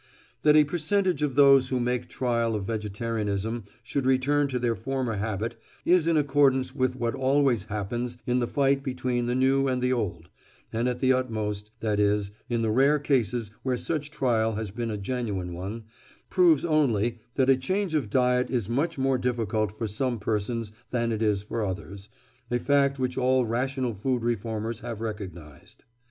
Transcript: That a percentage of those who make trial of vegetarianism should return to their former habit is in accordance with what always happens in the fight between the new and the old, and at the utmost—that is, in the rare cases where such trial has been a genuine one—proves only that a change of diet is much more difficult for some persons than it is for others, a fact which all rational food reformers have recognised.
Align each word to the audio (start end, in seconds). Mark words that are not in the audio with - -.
That 0.41 0.55
a 0.55 0.63
percentage 0.63 1.21
of 1.21 1.35
those 1.35 1.69
who 1.69 1.79
make 1.79 2.07
trial 2.09 2.55
of 2.55 2.65
vegetarianism 2.65 3.65
should 3.83 4.07
return 4.07 4.47
to 4.47 4.57
their 4.57 4.75
former 4.75 5.17
habit 5.17 5.57
is 5.85 6.07
in 6.07 6.17
accordance 6.17 6.73
with 6.73 6.95
what 6.95 7.13
always 7.13 7.65
happens 7.65 8.17
in 8.25 8.39
the 8.39 8.47
fight 8.47 8.81
between 8.81 9.27
the 9.27 9.35
new 9.35 9.67
and 9.67 9.79
the 9.79 9.93
old, 9.93 10.29
and 10.73 10.89
at 10.89 11.01
the 11.01 11.13
utmost—that 11.13 11.99
is, 11.99 12.31
in 12.49 12.63
the 12.63 12.71
rare 12.71 12.97
cases 12.97 13.51
where 13.61 13.77
such 13.77 14.09
trial 14.09 14.55
has 14.55 14.71
been 14.71 14.89
a 14.89 14.97
genuine 14.97 15.53
one—proves 15.53 16.65
only 16.65 17.19
that 17.35 17.51
a 17.51 17.55
change 17.55 17.93
of 17.93 18.09
diet 18.09 18.49
is 18.49 18.67
much 18.67 18.97
more 18.97 19.19
difficult 19.19 19.71
for 19.77 19.85
some 19.85 20.17
persons 20.17 20.71
than 20.89 21.11
it 21.11 21.21
is 21.21 21.43
for 21.43 21.63
others, 21.63 22.09
a 22.49 22.57
fact 22.57 22.97
which 22.97 23.19
all 23.19 23.45
rational 23.45 23.93
food 23.93 24.23
reformers 24.23 24.79
have 24.79 24.99
recognised. 24.99 25.83